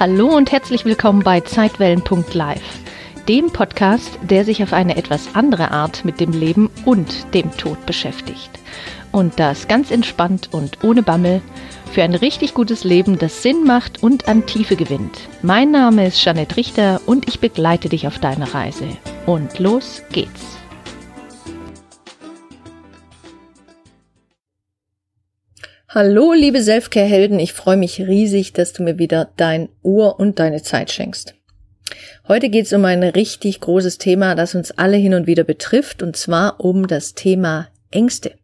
Hallo 0.00 0.36
und 0.36 0.50
herzlich 0.50 0.84
willkommen 0.84 1.22
bei 1.22 1.40
Zeitwellen.live, 1.40 2.60
dem 3.28 3.52
Podcast, 3.52 4.18
der 4.22 4.44
sich 4.44 4.60
auf 4.64 4.72
eine 4.72 4.96
etwas 4.96 5.36
andere 5.36 5.70
Art 5.70 6.04
mit 6.04 6.18
dem 6.18 6.32
Leben 6.32 6.68
und 6.84 7.32
dem 7.32 7.56
Tod 7.56 7.86
beschäftigt. 7.86 8.50
Und 9.12 9.38
das 9.38 9.68
ganz 9.68 9.92
entspannt 9.92 10.48
und 10.50 10.82
ohne 10.82 11.04
Bammel 11.04 11.42
für 11.92 12.02
ein 12.02 12.16
richtig 12.16 12.54
gutes 12.54 12.82
Leben, 12.82 13.20
das 13.20 13.44
Sinn 13.44 13.64
macht 13.64 14.02
und 14.02 14.26
an 14.26 14.46
Tiefe 14.46 14.74
gewinnt. 14.74 15.16
Mein 15.42 15.70
Name 15.70 16.08
ist 16.08 16.22
Janette 16.24 16.56
Richter 16.56 17.00
und 17.06 17.28
ich 17.28 17.38
begleite 17.38 17.88
dich 17.88 18.08
auf 18.08 18.18
deiner 18.18 18.52
Reise. 18.52 18.88
Und 19.26 19.60
los 19.60 20.02
geht's. 20.10 20.53
Hallo, 25.94 26.32
liebe 26.32 26.60
Selfcare-Helden, 26.60 27.38
ich 27.38 27.52
freue 27.52 27.76
mich 27.76 28.00
riesig, 28.00 28.52
dass 28.52 28.72
du 28.72 28.82
mir 28.82 28.98
wieder 28.98 29.30
dein 29.36 29.68
Ohr 29.84 30.18
und 30.18 30.40
deine 30.40 30.60
Zeit 30.60 30.90
schenkst. 30.90 31.36
Heute 32.26 32.48
geht 32.48 32.66
es 32.66 32.72
um 32.72 32.84
ein 32.84 33.04
richtig 33.04 33.60
großes 33.60 33.98
Thema, 33.98 34.34
das 34.34 34.56
uns 34.56 34.72
alle 34.72 34.96
hin 34.96 35.14
und 35.14 35.28
wieder 35.28 35.44
betrifft, 35.44 36.02
und 36.02 36.16
zwar 36.16 36.58
um 36.58 36.88
das 36.88 37.14
Thema 37.14 37.68
Ängste. 37.92 38.34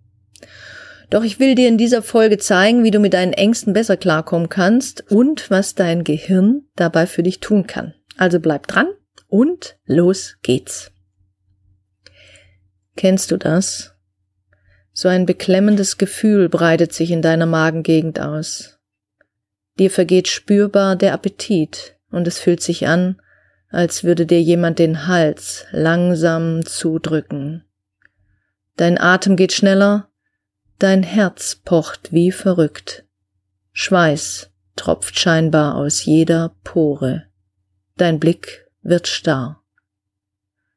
Doch 1.10 1.24
ich 1.24 1.40
will 1.40 1.56
dir 1.56 1.66
in 1.66 1.76
dieser 1.76 2.02
Folge 2.02 2.38
zeigen, 2.38 2.84
wie 2.84 2.92
du 2.92 3.00
mit 3.00 3.14
deinen 3.14 3.32
Ängsten 3.32 3.72
besser 3.72 3.96
klarkommen 3.96 4.48
kannst 4.48 5.10
und 5.10 5.50
was 5.50 5.74
dein 5.74 6.04
Gehirn 6.04 6.68
dabei 6.76 7.08
für 7.08 7.24
dich 7.24 7.40
tun 7.40 7.66
kann. 7.66 7.94
Also 8.16 8.38
bleib 8.38 8.68
dran 8.68 8.86
und 9.26 9.76
los 9.86 10.36
geht's. 10.42 10.92
Kennst 12.94 13.32
du 13.32 13.38
das? 13.38 13.89
So 14.92 15.08
ein 15.08 15.26
beklemmendes 15.26 15.98
Gefühl 15.98 16.48
breitet 16.48 16.92
sich 16.92 17.10
in 17.10 17.22
deiner 17.22 17.46
Magengegend 17.46 18.20
aus. 18.20 18.78
Dir 19.78 19.90
vergeht 19.90 20.28
spürbar 20.28 20.96
der 20.96 21.14
Appetit 21.14 21.96
und 22.10 22.26
es 22.26 22.38
fühlt 22.38 22.62
sich 22.62 22.86
an, 22.86 23.20
als 23.70 24.04
würde 24.04 24.26
dir 24.26 24.42
jemand 24.42 24.78
den 24.78 25.06
Hals 25.06 25.64
langsam 25.70 26.64
zudrücken. 26.66 27.64
Dein 28.76 29.00
Atem 29.00 29.36
geht 29.36 29.52
schneller, 29.52 30.08
dein 30.78 31.02
Herz 31.02 31.54
pocht 31.64 32.12
wie 32.12 32.32
verrückt. 32.32 33.04
Schweiß 33.72 34.50
tropft 34.76 35.18
scheinbar 35.18 35.76
aus 35.76 36.04
jeder 36.04 36.56
Pore. 36.64 37.26
Dein 37.96 38.18
Blick 38.18 38.66
wird 38.82 39.06
starr. 39.06 39.62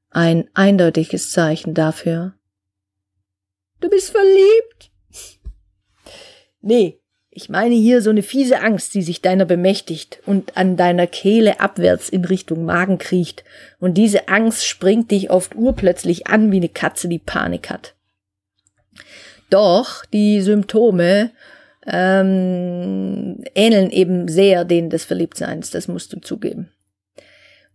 Ein 0.10 0.48
eindeutiges 0.54 1.32
Zeichen 1.32 1.74
dafür, 1.74 2.36
Du 3.84 3.90
bist 3.90 4.12
verliebt. 4.12 4.92
Nee, 6.62 7.02
ich 7.30 7.50
meine 7.50 7.76
hier 7.76 8.02
so 8.02 8.12
eine 8.12 8.24
fiese 8.24 8.62
Angst, 8.62 8.96
die 8.96 9.02
sich 9.02 9.22
deiner 9.22 9.44
bemächtigt 9.44 10.22
und 10.26 10.56
an 10.56 10.78
deiner 10.78 11.06
Kehle 11.06 11.60
abwärts 11.60 12.08
in 12.08 12.24
Richtung 12.24 12.64
Magen 12.64 12.98
kriecht. 12.98 13.44
Und 13.82 13.96
diese 13.96 14.30
Angst 14.30 14.66
springt 14.66 15.12
dich 15.12 15.32
oft 15.32 15.56
urplötzlich 15.56 16.28
an 16.28 16.50
wie 16.54 16.58
eine 16.58 16.70
Katze, 16.70 17.10
die 17.10 17.20
Panik 17.20 17.70
hat. 17.70 17.94
Doch 19.50 20.06
die 20.06 20.40
Symptome 20.40 21.32
ähm, 21.86 23.44
ähneln 23.54 23.92
eben 23.92 24.30
sehr 24.30 24.64
denen 24.64 24.90
des 24.90 25.04
Verliebtseins, 25.04 25.72
das 25.72 25.90
musst 25.90 26.14
du 26.14 26.22
zugeben. 26.22 26.72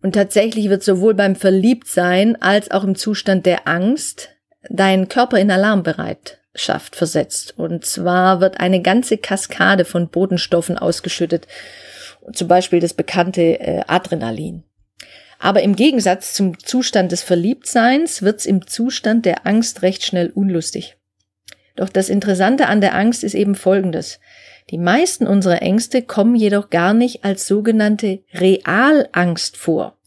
Und 0.01 0.15
tatsächlich 0.15 0.69
wird 0.69 0.81
sowohl 0.81 1.13
beim 1.13 1.35
Verliebtsein 1.35 2.35
als 2.41 2.71
auch 2.71 2.83
im 2.83 2.95
Zustand 2.95 3.45
der 3.45 3.67
Angst 3.67 4.29
dein 4.69 5.07
Körper 5.07 5.37
in 5.37 5.51
Alarmbereitschaft 5.51 6.95
versetzt. 6.95 7.53
Und 7.57 7.85
zwar 7.85 8.41
wird 8.41 8.59
eine 8.59 8.81
ganze 8.81 9.17
Kaskade 9.17 9.85
von 9.85 10.09
Bodenstoffen 10.09 10.77
ausgeschüttet, 10.77 11.47
zum 12.33 12.47
Beispiel 12.47 12.79
das 12.79 12.93
bekannte 12.93 13.59
äh, 13.59 13.81
Adrenalin. 13.87 14.63
Aber 15.39 15.63
im 15.63 15.75
Gegensatz 15.75 16.33
zum 16.33 16.59
Zustand 16.59 17.11
des 17.13 17.23
Verliebtseins 17.23 18.21
wird's 18.21 18.45
im 18.45 18.67
Zustand 18.67 19.25
der 19.25 19.47
Angst 19.47 19.81
recht 19.81 20.03
schnell 20.03 20.29
unlustig. 20.29 20.97
Doch 21.77 21.87
das 21.87 22.09
Interessante 22.09 22.67
an 22.67 22.81
der 22.81 22.93
Angst 22.93 23.23
ist 23.23 23.35
eben 23.35 23.55
Folgendes. 23.55 24.19
Die 24.69 24.77
meisten 24.77 25.25
unserer 25.25 25.61
Ängste 25.61 26.01
kommen 26.01 26.35
jedoch 26.35 26.69
gar 26.69 26.93
nicht 26.93 27.23
als 27.23 27.47
sogenannte 27.47 28.19
Realangst 28.33 29.55
vor. 29.55 29.97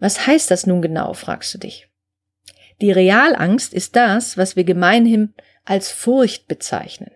Was 0.00 0.26
heißt 0.26 0.50
das 0.50 0.66
nun 0.66 0.82
genau, 0.82 1.14
fragst 1.14 1.54
du 1.54 1.58
dich. 1.58 1.88
Die 2.82 2.90
Realangst 2.90 3.72
ist 3.72 3.94
das, 3.94 4.36
was 4.36 4.56
wir 4.56 4.64
gemeinhin 4.64 5.34
als 5.64 5.92
Furcht 5.92 6.48
bezeichnen, 6.48 7.12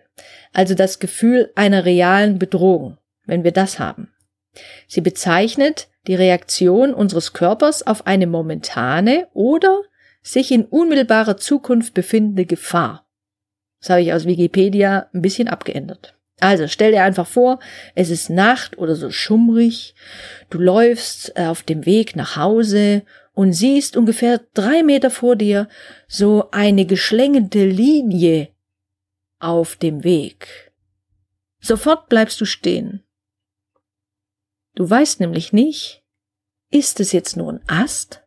also 0.53 0.75
das 0.75 0.99
Gefühl 0.99 1.51
einer 1.55 1.83
realen 1.83 2.39
Bedrohung, 2.39 2.97
wenn 3.25 3.43
wir 3.43 3.51
das 3.51 3.77
haben. 3.77 4.13
Sie 4.87 5.01
bezeichnet 5.01 5.89
die 6.07 6.15
Reaktion 6.15 6.93
unseres 6.93 7.33
Körpers 7.33 7.85
auf 7.85 8.07
eine 8.07 8.27
momentane 8.27 9.27
oder 9.33 9.81
sich 10.21 10.53
in 10.53 10.63
unmittelbarer 10.63 11.35
Zukunft 11.35 11.93
befindende 11.93 12.45
Gefahr. 12.45 13.05
Das 13.81 13.89
habe 13.89 14.01
ich 14.01 14.13
aus 14.13 14.25
Wikipedia 14.25 15.09
ein 15.13 15.21
bisschen 15.21 15.49
abgeändert. 15.49 16.15
Also 16.39 16.67
stell 16.67 16.93
dir 16.93 17.03
einfach 17.03 17.27
vor, 17.27 17.59
es 17.93 18.09
ist 18.09 18.29
Nacht 18.29 18.77
oder 18.77 18.95
so 18.95 19.11
schummrig, 19.11 19.95
du 20.49 20.59
läufst 20.59 21.33
äh, 21.35 21.47
auf 21.47 21.63
dem 21.63 21.85
Weg 21.85 22.15
nach 22.15 22.37
Hause 22.37 23.03
und 23.37 23.53
siehst 23.53 23.95
ungefähr 23.95 24.41
drei 24.55 24.81
Meter 24.81 25.11
vor 25.11 25.35
dir 25.35 25.69
so 26.07 26.49
eine 26.49 26.87
geschlängete 26.87 27.67
Linie 27.67 28.49
auf 29.37 29.75
dem 29.75 30.03
Weg. 30.03 30.73
Sofort 31.59 32.09
bleibst 32.09 32.41
du 32.41 32.45
stehen. 32.45 33.03
Du 34.73 34.89
weißt 34.89 35.19
nämlich 35.19 35.53
nicht, 35.53 36.03
ist 36.71 36.99
es 36.99 37.11
jetzt 37.11 37.37
nur 37.37 37.53
ein 37.53 37.61
Ast 37.67 38.23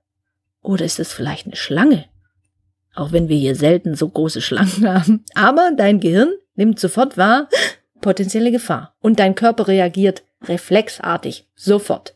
oder 0.60 0.84
ist 0.84 1.00
es 1.00 1.12
vielleicht 1.12 1.46
eine 1.46 1.56
Schlange? 1.56 2.08
Auch 2.94 3.10
wenn 3.10 3.28
wir 3.28 3.36
hier 3.36 3.56
selten 3.56 3.96
so 3.96 4.08
große 4.08 4.40
Schlangen 4.40 4.86
haben. 4.86 5.24
Aber 5.34 5.72
dein 5.76 5.98
Gehirn 5.98 6.32
nimmt 6.54 6.78
sofort 6.78 7.16
wahr, 7.16 7.48
potenzielle 8.00 8.52
Gefahr. 8.52 8.94
Und 9.00 9.18
dein 9.18 9.34
Körper 9.34 9.66
reagiert 9.66 10.22
reflexartig, 10.44 11.48
sofort 11.56 12.14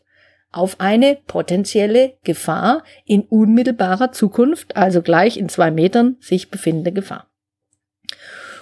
auf 0.55 0.79
eine 0.79 1.17
potenzielle 1.27 2.13
Gefahr 2.23 2.83
in 3.05 3.23
unmittelbarer 3.23 4.13
Zukunft, 4.13 4.77
also 4.77 5.01
gleich 5.01 5.37
in 5.37 5.49
zwei 5.49 5.69
Metern 5.69 6.15
sich 6.21 6.49
befindende 6.49 6.93
Gefahr. 6.93 7.29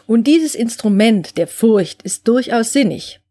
Und 0.07 0.25
dieses 0.25 0.55
Instrument 0.55 1.37
der 1.37 1.47
Furcht 1.47 2.01
ist 2.01 2.27
durchaus 2.27 2.73
sinnig 2.73 3.21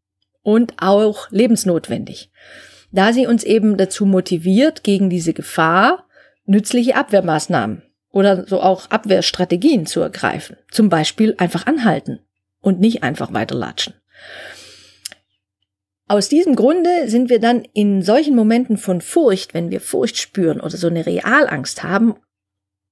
und 0.43 0.75
auch 0.79 1.29
lebensnotwendig, 1.31 2.31
da 2.93 3.13
sie 3.13 3.27
uns 3.27 3.43
eben 3.43 3.77
dazu 3.77 4.07
motiviert, 4.07 4.85
gegen 4.85 5.11
diese 5.11 5.33
Gefahr 5.33 6.07
nützliche 6.45 6.95
Abwehrmaßnahmen 6.95 7.83
oder 8.11 8.47
so 8.47 8.61
auch 8.61 8.91
Abwehrstrategien 8.91 9.87
zu 9.87 10.01
ergreifen. 10.01 10.57
Zum 10.71 10.89
Beispiel 10.89 11.35
einfach 11.39 11.67
anhalten 11.67 12.21
und 12.61 12.79
nicht 12.79 13.03
einfach 13.03 13.33
weiterlatschen. 13.33 13.95
Aus 16.13 16.29
diesem 16.29 16.57
Grunde 16.57 17.09
sind 17.09 17.31
wir 17.31 17.41
dann 17.41 17.63
in 17.73 18.03
solchen 18.03 18.37
Momenten 18.37 18.77
von 18.77 19.01
Furcht, 19.01 19.55
wenn 19.55 19.71
wir 19.71 19.81
Furcht 19.81 20.19
spüren 20.19 20.61
oder 20.61 20.77
so 20.77 20.89
eine 20.89 21.07
Realangst 21.07 21.85
haben, 21.85 22.17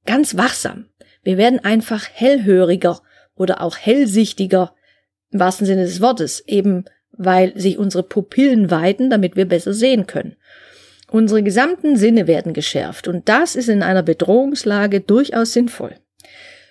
ganz 0.06 0.38
wachsam. 0.38 0.86
Wir 1.22 1.36
werden 1.36 1.58
einfach 1.62 2.08
hellhöriger 2.10 3.02
oder 3.34 3.60
auch 3.60 3.76
hellsichtiger, 3.76 4.74
im 5.32 5.38
wahrsten 5.38 5.66
Sinne 5.66 5.84
des 5.84 6.00
Wortes, 6.00 6.42
eben 6.46 6.86
weil 7.12 7.52
sich 7.60 7.76
unsere 7.76 8.04
Pupillen 8.04 8.70
weiten, 8.70 9.10
damit 9.10 9.36
wir 9.36 9.44
besser 9.44 9.74
sehen 9.74 10.06
können. 10.06 10.36
Unsere 11.10 11.42
gesamten 11.42 11.98
Sinne 11.98 12.26
werden 12.26 12.54
geschärft 12.54 13.06
und 13.06 13.28
das 13.28 13.54
ist 13.54 13.68
in 13.68 13.82
einer 13.82 14.02
Bedrohungslage 14.02 15.02
durchaus 15.02 15.52
sinnvoll. 15.52 15.94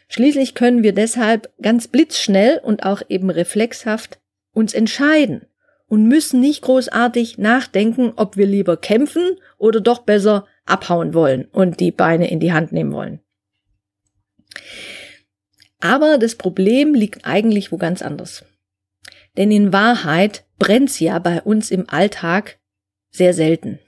Schließlich 0.07 0.55
können 0.55 0.81
wir 0.81 0.93
deshalb 0.93 1.53
ganz 1.61 1.87
blitzschnell 1.87 2.59
und 2.63 2.81
auch 2.81 3.03
eben 3.07 3.29
reflexhaft 3.29 4.17
uns 4.51 4.73
entscheiden 4.73 5.45
und 5.89 6.07
müssen 6.07 6.39
nicht 6.39 6.61
großartig 6.61 7.37
nachdenken, 7.37 8.13
ob 8.15 8.37
wir 8.37 8.45
lieber 8.45 8.77
kämpfen 8.77 9.35
oder 9.57 9.81
doch 9.81 9.99
besser 9.99 10.45
abhauen 10.65 11.13
wollen 11.13 11.45
und 11.45 11.79
die 11.79 11.91
Beine 11.91 12.29
in 12.29 12.39
die 12.39 12.53
Hand 12.53 12.71
nehmen 12.71 12.93
wollen. 12.93 13.19
Aber 15.81 16.17
das 16.17 16.35
Problem 16.35 16.93
liegt 16.93 17.25
eigentlich 17.25 17.71
wo 17.71 17.77
ganz 17.77 18.01
anders. 18.01 18.45
Denn 19.35 19.51
in 19.51 19.73
Wahrheit 19.73 20.45
brennt's 20.57 20.99
ja 20.99 21.19
bei 21.19 21.41
uns 21.41 21.71
im 21.71 21.89
Alltag 21.89 22.59
sehr 23.09 23.33
selten. 23.33 23.79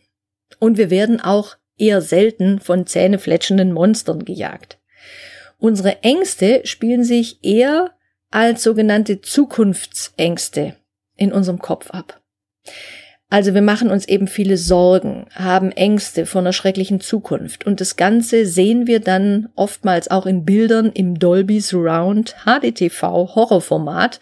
Und 0.60 0.78
wir 0.78 0.90
werden 0.90 1.22
auch 1.22 1.58
eher 1.78 2.02
selten 2.02 2.60
von 2.60 2.88
zähnefletschenden 2.88 3.72
Monstern 3.74 4.26
gejagt. 4.26 4.80
Unsere 5.58 6.02
Ängste 6.04 6.62
spielen 6.66 7.04
sich 7.04 7.44
eher 7.44 7.92
als 8.32 8.64
sogenannte 8.64 9.22
Zukunftsängste 9.22 10.76
in 11.22 11.32
unserem 11.32 11.60
Kopf 11.60 11.92
ab. 11.92 12.22
Also 13.30 13.54
wir 13.54 13.62
machen 13.62 13.90
uns 13.90 14.08
eben 14.10 14.28
viele 14.28 14.58
Sorgen, 14.58 15.26
haben 15.34 15.72
Ängste 15.72 16.26
vor 16.26 16.42
einer 16.42 16.52
schrecklichen 16.52 17.00
Zukunft. 17.00 17.66
Und 17.66 17.80
das 17.80 17.96
Ganze 17.96 18.46
sehen 18.46 18.88
wir 18.88 19.00
dann 19.00 19.48
oftmals 19.56 20.12
auch 20.12 20.26
in 20.26 20.44
Bildern 20.44 20.92
im 20.92 21.18
Dolby 21.18 21.62
Surround 21.62 22.36
HDTV 22.44 23.02
Horrorformat. 23.34 24.20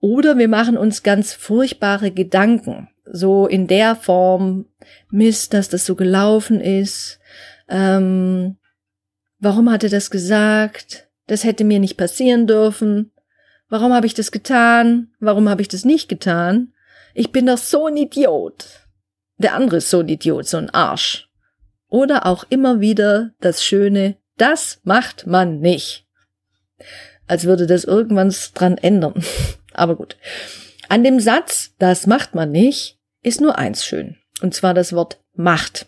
Oder 0.00 0.38
wir 0.38 0.48
machen 0.48 0.78
uns 0.78 1.02
ganz 1.02 1.34
furchtbare 1.34 2.10
Gedanken, 2.10 2.88
so 3.04 3.46
in 3.46 3.66
der 3.66 3.96
Form, 3.96 4.64
Mist, 5.10 5.52
dass 5.52 5.68
das 5.68 5.84
so 5.84 5.94
gelaufen 5.94 6.60
ist, 6.60 7.20
ähm, 7.68 8.56
warum 9.38 9.70
hat 9.70 9.84
er 9.84 9.90
das 9.90 10.10
gesagt, 10.10 11.08
das 11.26 11.44
hätte 11.44 11.64
mir 11.64 11.78
nicht 11.78 11.96
passieren 11.96 12.46
dürfen, 12.46 13.11
warum 13.72 13.94
habe 13.94 14.06
ich 14.06 14.12
das 14.12 14.30
getan, 14.30 15.08
warum 15.18 15.48
habe 15.48 15.62
ich 15.62 15.68
das 15.68 15.86
nicht 15.86 16.06
getan, 16.10 16.74
ich 17.14 17.32
bin 17.32 17.46
doch 17.46 17.56
so 17.56 17.86
ein 17.86 17.96
Idiot. 17.96 18.66
Der 19.38 19.54
andere 19.54 19.78
ist 19.78 19.88
so 19.88 20.00
ein 20.00 20.08
Idiot, 20.10 20.46
so 20.46 20.58
ein 20.58 20.68
Arsch. 20.68 21.30
Oder 21.88 22.26
auch 22.26 22.44
immer 22.50 22.80
wieder 22.80 23.30
das 23.40 23.64
Schöne, 23.64 24.18
das 24.36 24.80
macht 24.84 25.26
man 25.26 25.60
nicht. 25.60 26.06
Als 27.26 27.44
würde 27.44 27.66
das 27.66 27.84
irgendwann 27.84 28.34
dran 28.52 28.76
ändern. 28.76 29.24
Aber 29.72 29.96
gut. 29.96 30.18
An 30.90 31.02
dem 31.02 31.18
Satz, 31.18 31.70
das 31.78 32.06
macht 32.06 32.34
man 32.34 32.50
nicht, 32.50 32.98
ist 33.22 33.40
nur 33.40 33.56
eins 33.56 33.86
schön. 33.86 34.18
Und 34.42 34.54
zwar 34.54 34.74
das 34.74 34.92
Wort 34.92 35.18
Macht. 35.34 35.86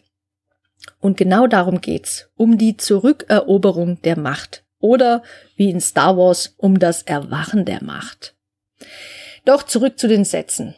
Und 1.01 1.19
genau 1.19 1.47
darum 1.47 1.83
geht's. 1.83 2.31
Um 2.35 2.57
die 2.57 2.79
Zurückeroberung 2.79 4.01
der 4.01 4.19
Macht. 4.19 4.64
Oder 4.85 5.23
wie 5.57 5.71
in 5.71 5.81
Star 5.81 6.19
Wars, 6.19 6.57
um 6.59 6.79
das 6.79 7.01
Erwachen 7.01 7.65
der 7.65 7.83
Macht. 7.83 8.35
Doch 9.47 9.63
zurück 9.63 9.99
zu 9.99 10.09
den 10.09 10.27
Sätzen. 10.27 10.75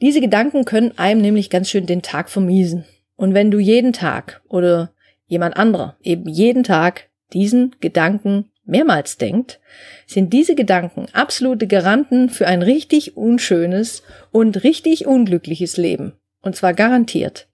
Diese 0.00 0.20
Gedanken 0.20 0.64
können 0.64 0.98
einem 0.98 1.20
nämlich 1.20 1.48
ganz 1.48 1.70
schön 1.70 1.86
den 1.86 2.02
Tag 2.02 2.28
vermiesen. 2.28 2.86
Und 3.14 3.32
wenn 3.32 3.52
du 3.52 3.60
jeden 3.60 3.92
Tag 3.92 4.42
oder 4.48 4.90
jemand 5.28 5.56
anderer 5.56 5.96
eben 6.02 6.28
jeden 6.28 6.64
Tag 6.64 7.08
diesen 7.32 7.76
Gedanken 7.78 8.50
mehrmals 8.64 9.16
denkt, 9.16 9.60
sind 10.08 10.32
diese 10.32 10.56
Gedanken 10.56 11.06
absolute 11.12 11.68
Garanten 11.68 12.30
für 12.30 12.48
ein 12.48 12.62
richtig 12.62 13.16
unschönes 13.16 14.02
und 14.32 14.64
richtig 14.64 15.06
unglückliches 15.06 15.76
Leben. 15.76 16.14
Und 16.42 16.56
zwar 16.56 16.74
garantiert. 16.74 17.46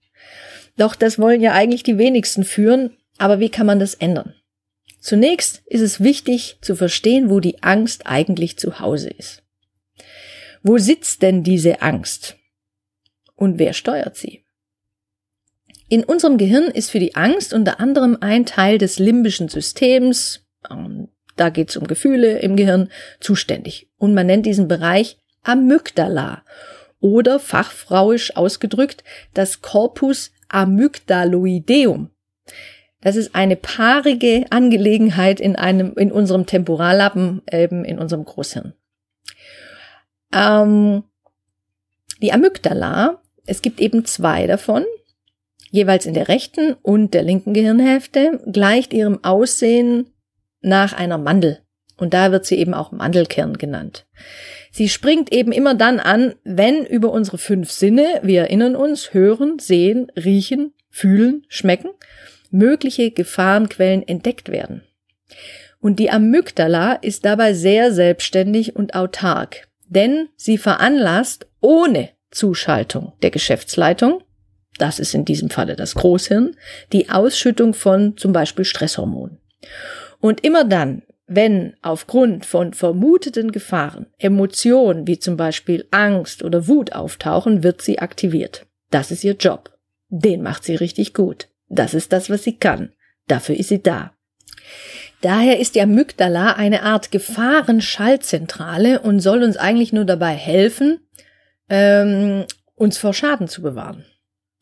Doch 0.75 0.95
das 0.95 1.19
wollen 1.19 1.41
ja 1.41 1.53
eigentlich 1.53 1.83
die 1.83 1.99
wenigsten 1.99 2.45
führen, 2.45 2.97
aber 3.19 3.39
wie 3.39 3.49
kann 3.49 3.67
man 3.67 3.79
das 3.79 3.93
ändern? 3.93 4.33
Zunächst 4.99 5.61
ist 5.65 5.81
es 5.81 5.99
wichtig 6.01 6.57
zu 6.61 6.75
verstehen, 6.75 7.29
wo 7.29 7.39
die 7.39 7.63
Angst 7.63 8.07
eigentlich 8.07 8.57
zu 8.57 8.79
Hause 8.79 9.09
ist. 9.09 9.43
Wo 10.63 10.77
sitzt 10.77 11.21
denn 11.21 11.43
diese 11.43 11.81
Angst? 11.81 12.37
Und 13.35 13.59
wer 13.59 13.73
steuert 13.73 14.17
sie? 14.17 14.43
In 15.89 16.03
unserem 16.03 16.37
Gehirn 16.37 16.65
ist 16.65 16.91
für 16.91 16.99
die 16.99 17.15
Angst 17.15 17.53
unter 17.53 17.79
anderem 17.79 18.17
ein 18.19 18.45
Teil 18.45 18.77
des 18.77 18.99
limbischen 18.99 19.47
Systems, 19.47 20.45
ähm, 20.69 21.07
da 21.37 21.49
geht 21.49 21.69
es 21.69 21.77
um 21.77 21.87
Gefühle 21.87 22.39
im 22.39 22.55
Gehirn, 22.55 22.89
zuständig. 23.21 23.89
Und 23.97 24.13
man 24.13 24.27
nennt 24.27 24.45
diesen 24.45 24.67
Bereich 24.67 25.17
Amygdala 25.43 26.43
oder 26.99 27.39
fachfrauisch 27.39 28.35
ausgedrückt 28.35 29.03
das 29.33 29.61
Corpus 29.61 30.31
amygdaloideum. 30.49 32.09
Das 33.01 33.15
ist 33.15 33.35
eine 33.35 33.55
paarige 33.55 34.45
Angelegenheit 34.49 35.39
in 35.39 35.55
einem, 35.55 35.93
in 35.95 36.11
unserem 36.11 36.45
Temporallappen, 36.45 37.41
eben 37.51 37.85
in 37.85 37.99
unserem 37.99 38.25
Großhirn. 38.25 38.73
Ähm, 40.33 41.03
die 42.21 42.33
Amygdala, 42.33 43.21
es 43.45 43.61
gibt 43.61 43.79
eben 43.79 44.05
zwei 44.05 44.47
davon, 44.47 44.83
jeweils 45.69 46.05
in 46.05 46.13
der 46.13 46.27
rechten 46.27 46.73
und 46.81 47.13
der 47.13 47.23
linken 47.23 47.53
Gehirnhälfte, 47.53 48.41
gleicht 48.51 48.93
ihrem 48.93 49.23
Aussehen 49.23 50.07
nach 50.61 50.93
einer 50.93 51.17
Mandel. 51.17 51.59
Und 51.97 52.13
da 52.13 52.31
wird 52.31 52.45
sie 52.45 52.57
eben 52.57 52.73
auch 52.73 52.91
Mandelkern 52.91 53.57
genannt. 53.57 54.05
Sie 54.71 54.89
springt 54.89 55.31
eben 55.31 55.51
immer 55.51 55.73
dann 55.73 55.99
an, 55.99 56.35
wenn 56.43 56.85
über 56.85 57.11
unsere 57.11 57.37
fünf 57.37 57.71
Sinne, 57.71 58.19
wir 58.21 58.41
erinnern 58.41 58.75
uns, 58.75 59.13
hören, 59.13 59.57
sehen, 59.59 60.11
riechen, 60.15 60.73
fühlen, 60.89 61.45
schmecken, 61.47 61.89
mögliche 62.51 63.11
Gefahrenquellen 63.11 64.07
entdeckt 64.07 64.49
werden. 64.49 64.83
Und 65.79 65.99
die 65.99 66.09
Amygdala 66.09 66.93
ist 66.93 67.25
dabei 67.25 67.53
sehr 67.53 67.91
selbstständig 67.91 68.75
und 68.75 68.95
autark, 68.95 69.67
denn 69.87 70.29
sie 70.35 70.57
veranlasst 70.57 71.47
ohne 71.61 72.09
Zuschaltung 72.31 73.13
der 73.21 73.31
Geschäftsleitung 73.31 74.23
das 74.77 74.99
ist 74.99 75.13
in 75.13 75.25
diesem 75.25 75.49
Falle 75.49 75.75
das 75.75 75.95
Großhirn, 75.95 76.55
die 76.93 77.09
Ausschüttung 77.09 77.73
von 77.73 78.15
zum 78.17 78.31
Beispiel 78.31 78.65
Stresshormonen. 78.65 79.39
Und 80.19 80.43
immer 80.45 80.63
dann, 80.63 81.03
wenn 81.25 81.75
aufgrund 81.81 82.45
von 82.45 82.73
vermuteten 82.73 83.51
Gefahren 83.51 84.07
Emotionen 84.17 85.07
wie 85.07 85.19
zum 85.19 85.35
Beispiel 85.35 85.85
Angst 85.91 86.43
oder 86.43 86.67
Wut 86.67 86.93
auftauchen, 86.93 87.63
wird 87.63 87.81
sie 87.81 87.99
aktiviert. 87.99 88.65
Das 88.91 89.11
ist 89.11 89.23
ihr 89.23 89.33
Job. 89.33 89.71
Den 90.09 90.41
macht 90.41 90.63
sie 90.63 90.75
richtig 90.75 91.13
gut. 91.13 91.49
Das 91.69 91.93
ist 91.93 92.13
das, 92.13 92.29
was 92.29 92.43
sie 92.43 92.57
kann. 92.57 92.93
Dafür 93.27 93.55
ist 93.55 93.69
sie 93.69 93.81
da. 93.81 94.13
Daher 95.21 95.59
ist 95.59 95.75
die 95.75 95.81
Amygdala 95.81 96.53
eine 96.53 96.83
Art 96.83 97.11
Gefahrenschaltzentrale 97.11 98.99
und 98.99 99.19
soll 99.19 99.43
uns 99.43 99.57
eigentlich 99.57 99.91
nur 99.91 100.05
dabei 100.05 100.33
helfen, 100.33 100.99
ähm, 101.69 102.45
uns 102.75 102.97
vor 102.97 103.13
Schaden 103.13 103.47
zu 103.47 103.61
bewahren. 103.61 104.05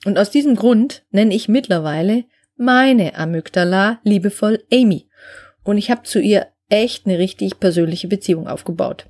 Und 0.05 0.17
aus 0.17 0.29
diesem 0.29 0.55
Grund 0.55 1.03
nenne 1.11 1.35
ich 1.35 1.49
mittlerweile 1.49 2.23
meine 2.55 3.15
Amygdala 3.15 3.99
liebevoll 4.03 4.63
Amy. 4.71 5.09
Und 5.63 5.77
ich 5.77 5.91
habe 5.91 6.03
zu 6.03 6.19
ihr 6.19 6.47
echt 6.69 7.05
eine 7.05 7.19
richtig 7.19 7.59
persönliche 7.59 8.07
Beziehung 8.07 8.47
aufgebaut. 8.47 9.07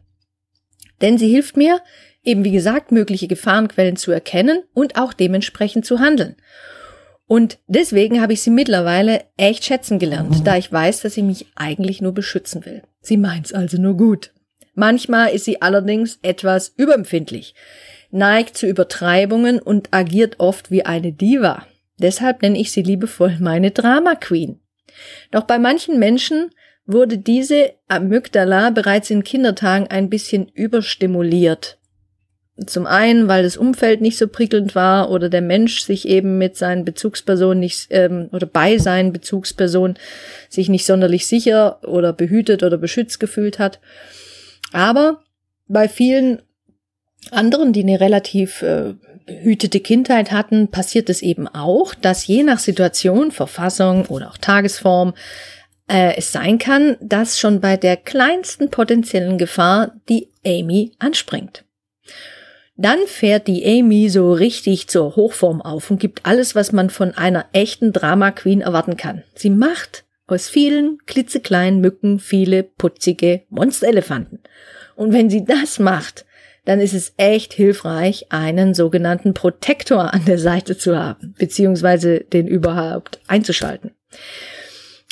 Denn 1.01 1.17
sie 1.17 1.29
hilft 1.29 1.57
mir, 1.57 1.81
eben 2.23 2.43
wie 2.43 2.51
gesagt, 2.51 2.91
mögliche 2.91 3.27
Gefahrenquellen 3.27 3.97
zu 3.97 4.11
erkennen 4.11 4.63
und 4.73 4.97
auch 4.97 5.13
dementsprechend 5.13 5.85
zu 5.85 5.99
handeln. 5.99 6.37
Und 7.27 7.57
deswegen 7.67 8.21
habe 8.21 8.33
ich 8.33 8.41
sie 8.41 8.51
mittlerweile 8.51 9.23
echt 9.37 9.65
schätzen 9.65 9.97
gelernt, 9.97 10.45
da 10.45 10.57
ich 10.57 10.71
weiß, 10.71 11.01
dass 11.01 11.15
sie 11.15 11.23
mich 11.23 11.47
eigentlich 11.55 12.01
nur 12.01 12.13
beschützen 12.13 12.65
will. 12.65 12.83
Sie 13.01 13.17
meint's 13.17 13.51
also 13.51 13.81
nur 13.81 13.97
gut. 13.97 14.31
Manchmal 14.75 15.33
ist 15.33 15.45
sie 15.45 15.61
allerdings 15.61 16.19
etwas 16.21 16.73
überempfindlich 16.75 17.55
neigt 18.15 18.57
zu 18.57 18.65
Übertreibungen 18.65 19.59
und 19.59 19.93
agiert 19.93 20.39
oft 20.39 20.71
wie 20.71 20.85
eine 20.85 21.11
Diva. 21.11 21.67
Deshalb 21.99 22.41
nenne 22.41 22.57
ich 22.57 22.71
sie 22.71 22.81
liebevoll 22.81 23.37
meine 23.39 23.71
Drama 23.71 24.15
Queen. 24.15 24.59
Doch 25.31 25.43
bei 25.43 25.59
manchen 25.59 25.99
Menschen 25.99 26.49
wurde 26.85 27.17
diese 27.17 27.73
Amygdala 27.87 28.69
bereits 28.69 29.09
in 29.09 29.23
Kindertagen 29.23 29.87
ein 29.87 30.09
bisschen 30.09 30.47
überstimuliert. 30.47 31.77
Zum 32.65 32.85
einen, 32.87 33.27
weil 33.27 33.43
das 33.43 33.57
Umfeld 33.57 33.99
nicht 33.99 34.17
so 34.17 34.29
prickelnd 34.29 34.75
war 34.75 35.11
oder 35.11 35.27
der 35.27 35.41
Mensch 35.41 35.81
sich 35.81 36.07
eben 36.07 36.37
mit 36.37 36.55
seinen 36.55 36.85
Bezugspersonen 36.85 37.59
nicht 37.59 37.87
ähm, 37.89 38.29
oder 38.31 38.47
bei 38.47 38.77
seinen 38.77 39.11
Bezugspersonen 39.11 39.97
sich 40.49 40.69
nicht 40.69 40.85
sonderlich 40.85 41.27
sicher 41.27 41.85
oder 41.85 42.13
behütet 42.13 42.63
oder 42.63 42.77
beschützt 42.77 43.19
gefühlt 43.19 43.59
hat. 43.59 43.81
Aber 44.71 45.23
bei 45.67 45.89
vielen 45.89 46.41
anderen, 47.31 47.73
die 47.73 47.83
eine 47.83 47.99
relativ 47.99 48.61
äh, 48.61 48.93
behütete 49.25 49.81
Kindheit 49.81 50.31
hatten, 50.31 50.69
passiert 50.69 51.09
es 51.09 51.21
eben 51.21 51.49
auch, 51.49 51.93
dass 51.93 52.25
je 52.25 52.43
nach 52.43 52.59
Situation, 52.59 53.31
Verfassung 53.31 54.05
oder 54.05 54.29
auch 54.29 54.37
Tagesform 54.37 55.13
äh, 55.89 56.15
es 56.15 56.31
sein 56.31 56.57
kann, 56.57 56.95
dass 57.01 57.37
schon 57.39 57.59
bei 57.59 57.75
der 57.75 57.97
kleinsten 57.97 58.69
potenziellen 58.69 59.37
Gefahr 59.37 59.95
die 60.07 60.29
Amy 60.45 60.93
anspringt. 60.99 61.65
Dann 62.77 62.99
fährt 63.07 63.47
die 63.47 63.65
Amy 63.65 64.09
so 64.09 64.33
richtig 64.33 64.89
zur 64.89 65.15
Hochform 65.15 65.61
auf 65.61 65.89
und 65.89 65.99
gibt 65.99 66.25
alles, 66.25 66.55
was 66.55 66.73
man 66.73 66.89
von 66.89 67.13
einer 67.13 67.45
echten 67.53 67.93
Drama 67.93 68.31
Queen 68.31 68.61
erwarten 68.61 68.97
kann. 68.97 69.23
Sie 69.33 69.49
macht 69.49 70.03
aus 70.27 70.49
vielen 70.49 70.97
klitzekleinen 71.05 71.79
Mücken 71.79 72.19
viele 72.19 72.63
putzige 72.63 73.43
Monsterelefanten. 73.49 74.39
Und 74.95 75.13
wenn 75.13 75.29
sie 75.29 75.45
das 75.45 75.79
macht, 75.79 76.25
dann 76.65 76.81
ist 76.81 76.93
es 76.93 77.13
echt 77.17 77.53
hilfreich, 77.53 78.27
einen 78.29 78.73
sogenannten 78.73 79.33
Protektor 79.33 80.13
an 80.13 80.25
der 80.25 80.39
Seite 80.39 80.77
zu 80.77 80.97
haben, 80.97 81.35
beziehungsweise 81.37 82.21
den 82.21 82.47
überhaupt 82.47 83.19
einzuschalten. 83.27 83.91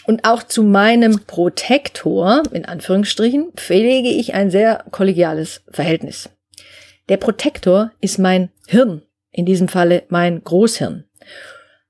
Und 0.05 0.25
auch 0.25 0.43
zu 0.43 0.63
meinem 0.63 1.21
Protektor, 1.27 2.43
in 2.51 2.65
Anführungsstrichen, 2.65 3.51
pflege 3.55 4.09
ich 4.09 4.33
ein 4.33 4.51
sehr 4.51 4.83
kollegiales 4.91 5.61
Verhältnis. 5.69 6.29
Der 7.09 7.17
Protektor 7.17 7.91
ist 7.99 8.17
mein 8.17 8.49
Hirn, 8.67 9.03
in 9.31 9.45
diesem 9.45 9.67
Falle 9.67 10.03
mein 10.09 10.43
Großhirn. 10.43 11.05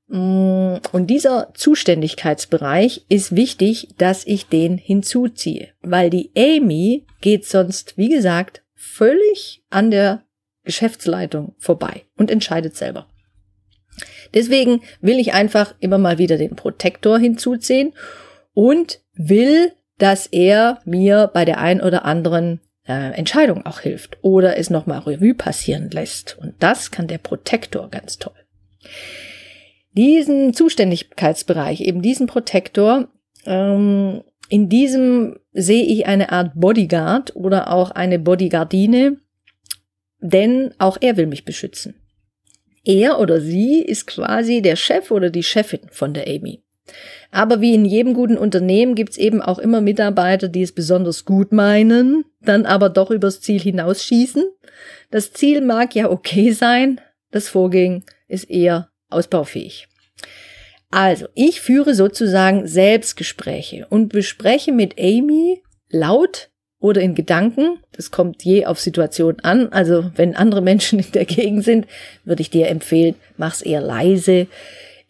Mm, 0.08 0.76
und 0.92 1.08
dieser 1.08 1.54
Zuständigkeitsbereich 1.54 3.06
ist 3.10 3.36
wichtig, 3.36 3.90
dass 3.98 4.26
ich 4.26 4.48
den 4.48 4.78
hinzuziehe, 4.78 5.70
weil 5.82 6.10
die 6.10 6.32
Amy 6.36 7.06
geht 7.22 7.46
sonst, 7.46 7.98
wie 7.98 8.10
gesagt, 8.10 8.64
völlig 8.76 9.64
an 9.70 9.92
der 9.92 10.24
Geschäftsleitung 10.64 11.56
vorbei 11.58 12.06
und 12.18 12.32
entscheidet 12.32 12.76
selber. 12.76 13.08
Deswegen 14.34 14.82
will 15.02 15.20
ich 15.20 15.34
einfach 15.34 15.76
immer 15.80 15.98
mal 15.98 16.18
wieder 16.18 16.38
den 16.38 16.56
Protektor 16.56 17.20
hinzuziehen 17.20 17.94
und 18.54 19.02
will, 19.14 19.74
dass 20.00 20.28
er 20.28 20.80
mir 20.86 21.30
bei 21.34 21.46
der 21.46 21.60
ein 21.60 21.82
oder 21.82 22.06
anderen 22.06 22.60
äh, 22.88 23.14
Entscheidung 23.14 23.66
auch 23.66 23.80
hilft 23.80 24.18
oder 24.22 24.58
es 24.58 24.70
nochmal 24.70 25.00
Revue 25.00 25.34
passieren 25.34 25.90
lässt. 25.90 26.38
Und 26.40 26.56
das 26.60 26.92
kann 26.92 27.08
der 27.08 27.18
Protektor 27.18 27.90
ganz 27.90 28.18
toll. 28.18 28.34
Diesen 29.94 30.54
Zuständigkeitsbereich, 30.54 31.82
eben 31.82 32.02
diesen 32.02 32.28
Protektor, 32.28 33.08
ähm, 33.46 34.24
in 34.50 34.70
diesem 34.70 35.40
sehe 35.54 35.86
ich 35.86 36.06
eine 36.08 36.32
Art 36.32 36.52
Bodyguard 36.56 37.36
oder 37.36 37.72
auch 37.72 37.92
eine 37.92 38.20
Bodyguardine, 38.20 39.18
denn 40.20 40.74
auch 40.80 40.98
er 41.00 41.18
will 41.18 41.28
mich 41.28 41.46
beschützen. 41.46 41.96
Er 42.84 43.20
oder 43.20 43.40
sie 43.40 43.82
ist 43.82 44.08
quasi 44.08 44.62
der 44.62 44.76
Chef 44.76 45.12
oder 45.12 45.30
die 45.30 45.44
Chefin 45.44 45.82
von 45.90 46.14
der 46.14 46.28
Amy. 46.28 46.64
Aber 47.32 47.62
wie 47.62 47.74
in 47.74 47.86
jedem 47.86 48.14
guten 48.14 48.38
Unternehmen 48.38 48.96
gibt's 48.96 49.18
eben 49.18 49.42
auch 49.42 49.60
immer 49.60 49.82
Mitarbeiter, 49.82 50.48
die 50.48 50.62
es 50.62 50.72
besonders 50.72 51.26
gut 51.26 51.52
meinen, 51.52 52.26
dann 52.42 52.66
aber 52.66 52.90
doch 52.90 53.10
übers 53.10 53.42
Ziel 53.42 53.62
hinausschießen. 53.62 54.44
Das 55.12 55.34
Ziel 55.34 55.62
mag 55.62 55.96
ja 55.96 56.10
okay 56.10 56.52
sein, 56.52 57.00
das 57.32 57.48
Vorgehen 57.48 58.04
ist 58.28 58.50
eher 58.50 58.90
ausbaufähig. 59.10 59.88
Also, 60.92 61.28
ich 61.34 61.60
führe 61.62 61.96
sozusagen 61.96 62.68
Selbstgespräche 62.68 63.88
und 63.90 64.10
bespreche 64.10 64.72
mit 64.72 65.00
Amy 65.00 65.64
laut 65.90 66.52
oder 66.80 67.02
in 67.02 67.16
Gedanken. 67.16 67.80
Das 67.94 68.12
kommt 68.12 68.44
je 68.44 68.66
auf 68.66 68.80
Situation 68.80 69.40
an. 69.40 69.70
Also, 69.72 70.12
wenn 70.16 70.36
andere 70.36 70.62
Menschen 70.62 71.00
in 71.00 71.12
der 71.14 71.26
Gegend 71.26 71.64
sind, 71.64 71.88
würde 72.26 72.44
ich 72.44 72.52
dir 72.52 72.68
empfehlen, 72.68 73.16
mach's 73.38 73.62
eher 73.62 73.82
leise. 73.82 74.46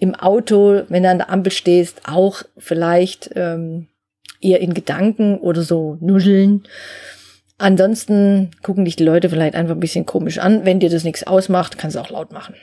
Im 0.03 0.15
Auto, 0.15 0.83
wenn 0.89 1.03
du 1.03 1.09
an 1.09 1.17
der 1.19 1.29
Ampel 1.29 1.53
stehst, 1.53 2.01
auch 2.09 2.43
vielleicht 2.57 3.29
ähm, 3.35 3.87
eher 4.41 4.59
in 4.59 4.73
Gedanken 4.73 5.37
oder 5.39 5.61
so 5.61 5.97
nuscheln. 6.01 6.63
Ansonsten 7.57 8.51
gucken 8.63 8.83
dich 8.83 8.97
die 8.97 9.05
Leute 9.05 9.29
vielleicht 9.29 9.55
einfach 9.55 9.75
ein 9.75 9.79
bisschen 9.79 10.05
komisch 10.05 10.39
an. 10.39 10.65
Wenn 10.65 10.81
dir 10.81 10.89
das 10.89 11.05
nichts 11.05 11.25
ausmacht, 11.25 11.77
kannst 11.77 11.95
du 11.95 12.01
auch 12.01 12.09
laut 12.09 12.33
machen. 12.33 12.55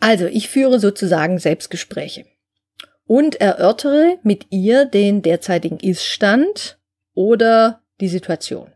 Also, 0.00 0.26
ich 0.26 0.48
führe 0.48 0.80
sozusagen 0.80 1.38
Selbstgespräche 1.38 2.24
und 3.06 3.40
erörtere 3.40 4.18
mit 4.24 4.46
ihr 4.50 4.86
den 4.86 5.22
derzeitigen 5.22 5.78
Iststand 5.78 6.76
oder 7.14 7.82
die 8.00 8.08
Situation. 8.08 8.72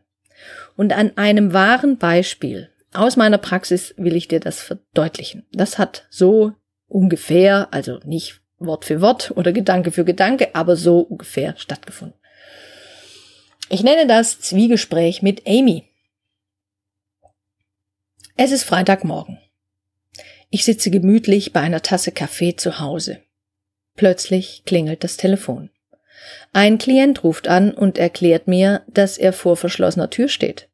Und 0.76 0.92
an 0.92 1.16
einem 1.16 1.52
wahren 1.52 1.98
Beispiel 1.98 2.70
aus 2.92 3.16
meiner 3.16 3.38
Praxis 3.38 3.92
will 3.96 4.14
ich 4.14 4.28
dir 4.28 4.38
das 4.38 4.62
verdeutlichen. 4.62 5.46
Das 5.50 5.78
hat 5.78 6.06
so 6.10 6.52
ungefähr, 6.88 7.68
also 7.70 8.00
nicht 8.04 8.40
Wort 8.58 8.84
für 8.84 9.00
Wort 9.00 9.32
oder 9.36 9.52
Gedanke 9.52 9.92
für 9.92 10.04
Gedanke, 10.04 10.54
aber 10.54 10.76
so 10.76 11.00
ungefähr 11.00 11.54
stattgefunden. 11.56 12.18
Ich 13.70 13.82
nenne 13.82 14.06
das 14.06 14.40
Zwiegespräch 14.40 15.22
mit 15.22 15.46
Amy. 15.46 15.84
Es 18.36 18.50
ist 18.50 18.64
Freitagmorgen. 18.64 19.38
Ich 20.50 20.64
sitze 20.64 20.90
gemütlich 20.90 21.52
bei 21.52 21.60
einer 21.60 21.82
Tasse 21.82 22.10
Kaffee 22.10 22.56
zu 22.56 22.80
Hause. 22.80 23.20
Plötzlich 23.94 24.62
klingelt 24.64 25.04
das 25.04 25.16
Telefon. 25.16 25.70
Ein 26.52 26.78
Klient 26.78 27.22
ruft 27.22 27.48
an 27.48 27.72
und 27.72 27.98
erklärt 27.98 28.48
mir, 28.48 28.82
dass 28.88 29.18
er 29.18 29.32
vor 29.32 29.56
verschlossener 29.56 30.08
Tür 30.08 30.28
steht. 30.28 30.68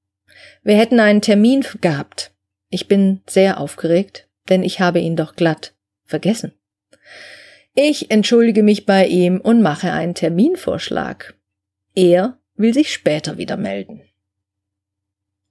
Wir 0.63 0.77
hätten 0.77 1.01
einen 1.01 1.21
Termin 1.21 1.65
gehabt. 1.81 2.31
Ich 2.71 2.87
bin 2.87 3.23
sehr 3.27 3.59
aufgeregt, 3.59 4.29
denn 4.49 4.63
ich 4.63 4.81
habe 4.81 5.01
ihn 5.01 5.17
doch 5.17 5.37
glatt 5.37 5.74
vergessen. 6.15 6.53
Ich 7.75 8.13
entschuldige 8.13 8.63
mich 8.63 8.87
bei 8.87 9.05
ihm 9.07 9.41
und 9.41 9.63
mache 9.63 9.91
einen 9.91 10.15
Terminvorschlag. 10.15 11.35
Er 11.97 12.39
will 12.55 12.73
sich 12.73 12.93
später 12.93 13.37
wieder 13.37 13.57
melden. 13.57 14.01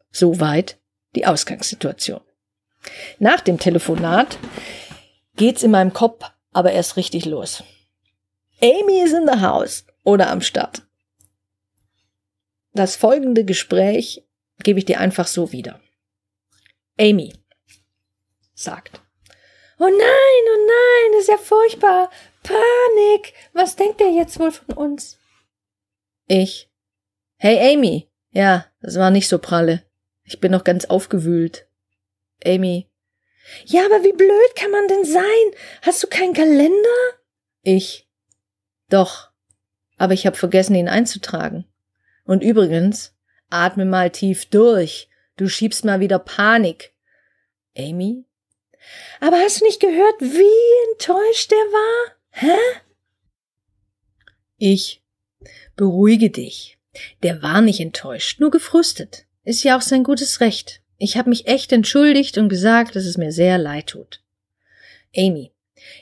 Soweit 0.10 0.80
die 1.16 1.26
Ausgangssituation. 1.26 2.22
Nach 3.20 3.42
dem 3.42 3.60
Telefonat 3.60 4.38
geht's 5.36 5.64
in 5.64 5.72
meinem 5.72 5.92
Kopf 5.92 6.32
aber 6.54 6.72
erst 6.72 6.96
richtig 6.96 7.26
los. 7.26 7.64
Amy 8.62 9.02
ist 9.02 9.14
in 9.14 9.28
the 9.28 9.42
house 9.42 9.86
oder 10.04 10.30
am 10.30 10.40
Start. 10.40 10.84
Das 12.72 12.96
folgende 12.96 13.44
Gespräch 13.44 14.24
gebe 14.64 14.80
ich 14.80 14.86
dir 14.86 15.02
einfach 15.02 15.28
so 15.28 15.52
wieder. 15.52 15.82
Amy 16.98 17.34
sagt. 18.54 19.02
Oh 19.84 19.90
nein, 19.90 20.00
oh 20.00 20.66
nein, 20.66 21.12
das 21.12 21.24
ist 21.24 21.28
ja 21.28 21.38
furchtbar. 21.38 22.10
Panik. 22.42 23.34
Was 23.52 23.76
denkt 23.76 24.00
er 24.00 24.12
jetzt 24.12 24.40
wohl 24.40 24.54
von 24.54 24.76
uns? 24.76 25.20
Ich. 26.26 26.72
Hey 27.36 27.74
Amy. 27.74 28.10
Ja, 28.32 28.66
das 28.82 28.96
war 28.96 29.12
nicht 29.12 29.28
so 29.28 29.40
pralle. 29.40 29.84
Ich 30.24 30.40
bin 30.40 30.54
noch 30.54 30.64
ganz 30.64 30.86
aufgewühlt. 30.86 31.68
Amy. 32.46 32.90
Ja, 33.66 33.86
aber 33.86 34.06
wie 34.06 34.14
blöd 34.14 34.56
kann 34.56 34.72
man 34.72 34.88
denn 34.88 35.04
sein? 35.04 35.52
Hast 35.82 36.02
du 36.02 36.08
keinen 36.08 36.34
Kalender? 36.34 37.00
Ich. 37.62 38.08
Doch. 38.90 39.32
Aber 39.98 40.14
ich 40.14 40.26
habe 40.26 40.38
vergessen, 40.38 40.76
ihn 40.76 40.88
einzutragen. 40.88 41.66
Und 42.24 42.42
übrigens, 42.42 43.14
atme 43.50 43.84
mal 43.84 44.12
tief 44.12 44.46
durch. 44.46 45.10
Du 45.36 45.50
schiebst 45.50 45.84
mal 45.84 46.00
wieder 46.00 46.20
Panik. 46.20 46.94
Amy? 47.78 48.26
Aber 49.20 49.38
hast 49.38 49.62
du 49.62 49.66
nicht 49.66 49.80
gehört, 49.80 50.20
wie 50.20 50.92
enttäuscht 50.92 51.52
er 51.52 51.58
war? 51.58 52.16
Hä? 52.32 52.58
Ich. 54.58 55.02
Beruhige 55.76 56.30
dich. 56.30 56.78
Der 57.24 57.42
war 57.42 57.62
nicht 57.62 57.80
enttäuscht, 57.80 58.40
nur 58.40 58.52
gefrustet. 58.52 59.26
Ist 59.44 59.64
ja 59.64 59.78
auch 59.78 59.82
sein 59.82 60.04
gutes 60.04 60.40
Recht. 60.40 60.82
Ich 60.98 61.18
habe 61.18 61.30
mich 61.30 61.48
echt 61.48 61.72
entschuldigt 61.72 62.38
und 62.38 62.50
gesagt, 62.50 62.96
dass 62.96 63.06
es 63.06 63.18
mir 63.18 63.32
sehr 63.32 63.58
leid 63.58 63.88
tut. 63.88 64.22
Amy. 65.16 65.52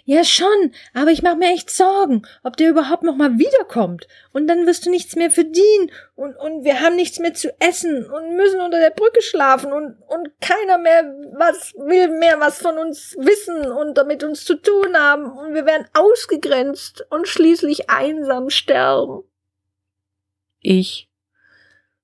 Ja 0.06 0.24
schon, 0.24 0.74
aber 0.94 1.12
ich 1.12 1.22
mache 1.22 1.38
mir 1.38 1.54
echt 1.54 1.70
Sorgen, 1.70 2.24
ob 2.44 2.58
der 2.58 2.70
überhaupt 2.70 3.04
noch 3.04 3.16
mal 3.16 3.38
wiederkommt. 3.38 4.08
Und 4.34 4.48
dann 4.48 4.66
wirst 4.66 4.86
du 4.86 4.90
nichts 4.90 5.16
mehr 5.16 5.32
verdienen 5.32 5.92
und, 6.16 6.36
und 6.36 6.64
wir 6.64 6.82
haben 6.82 6.96
nichts 6.96 7.20
mehr 7.20 7.34
zu 7.34 7.54
essen 7.60 8.10
und 8.10 8.36
müssen 8.36 8.62
unter 8.62 8.80
der 8.80 8.92
Brücke 8.92 9.22
schlafen 9.22 9.72
und, 9.72 9.98
und 10.08 10.30
keiner 10.42 10.78
mehr 10.78 11.04
was 11.38 11.74
will 11.76 12.10
mehr 12.10 12.40
was 12.40 12.60
von 12.60 12.78
uns 12.78 13.16
wissen 13.18 13.72
und 13.72 13.98
damit 13.98 14.24
uns 14.24 14.46
zu 14.46 14.56
tun 14.56 14.96
haben 14.96 15.26
und 15.26 15.54
wir 15.54 15.66
werden 15.66 15.88
ausgegrenzt 15.94 17.06
und 17.10 17.28
schließlich 17.28 17.90
einsam 17.90 18.50
sterben. 18.50 19.24
Ich. 20.60 21.10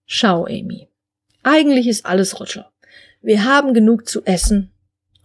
Schau, 0.05 0.45
Amy. 0.45 0.89
Eigentlich 1.43 1.87
ist 1.87 2.05
alles 2.05 2.39
Roger. 2.39 2.71
Wir 3.21 3.43
haben 3.45 3.73
genug 3.73 4.07
zu 4.07 4.23
essen. 4.25 4.71